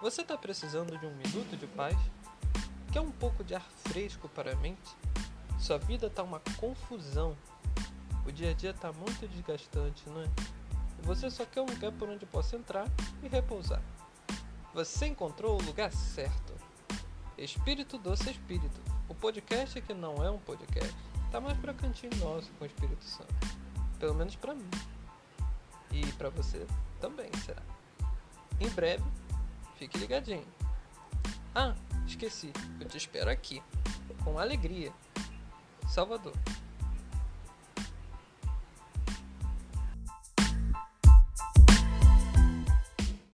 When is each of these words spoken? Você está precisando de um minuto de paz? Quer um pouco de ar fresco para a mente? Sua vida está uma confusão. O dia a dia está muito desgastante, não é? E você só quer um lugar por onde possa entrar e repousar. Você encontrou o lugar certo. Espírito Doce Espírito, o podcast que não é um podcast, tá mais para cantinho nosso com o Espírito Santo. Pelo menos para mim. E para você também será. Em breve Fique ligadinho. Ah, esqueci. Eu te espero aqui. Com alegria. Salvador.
Você 0.00 0.22
está 0.22 0.38
precisando 0.38 0.96
de 0.96 1.04
um 1.06 1.14
minuto 1.16 1.56
de 1.56 1.66
paz? 1.66 1.96
Quer 2.92 3.00
um 3.00 3.10
pouco 3.10 3.42
de 3.42 3.56
ar 3.56 3.66
fresco 3.88 4.28
para 4.28 4.52
a 4.52 4.56
mente? 4.56 4.96
Sua 5.58 5.76
vida 5.76 6.06
está 6.06 6.22
uma 6.22 6.40
confusão. 6.56 7.36
O 8.24 8.30
dia 8.30 8.50
a 8.50 8.54
dia 8.54 8.70
está 8.70 8.92
muito 8.92 9.26
desgastante, 9.26 10.08
não 10.08 10.22
é? 10.22 10.26
E 11.00 11.02
você 11.04 11.28
só 11.28 11.44
quer 11.44 11.62
um 11.62 11.66
lugar 11.66 11.90
por 11.90 12.08
onde 12.08 12.24
possa 12.26 12.54
entrar 12.54 12.86
e 13.24 13.28
repousar. 13.28 13.82
Você 14.72 15.08
encontrou 15.08 15.60
o 15.60 15.64
lugar 15.64 15.90
certo. 15.90 16.54
Espírito 17.36 17.98
Doce 17.98 18.30
Espírito, 18.30 18.80
o 19.08 19.14
podcast 19.16 19.80
que 19.80 19.94
não 19.94 20.24
é 20.24 20.30
um 20.30 20.38
podcast, 20.38 20.94
tá 21.32 21.40
mais 21.40 21.58
para 21.58 21.74
cantinho 21.74 22.14
nosso 22.18 22.52
com 22.52 22.62
o 22.62 22.66
Espírito 22.68 23.04
Santo. 23.04 23.34
Pelo 23.98 24.14
menos 24.14 24.36
para 24.36 24.54
mim. 24.54 24.70
E 25.90 26.06
para 26.12 26.30
você 26.30 26.64
também 27.00 27.30
será. 27.44 27.62
Em 28.60 28.68
breve 28.70 29.04
Fique 29.78 29.96
ligadinho. 29.96 30.44
Ah, 31.54 31.72
esqueci. 32.04 32.52
Eu 32.80 32.88
te 32.88 32.96
espero 32.96 33.30
aqui. 33.30 33.62
Com 34.24 34.36
alegria. 34.36 34.92
Salvador. 35.88 36.34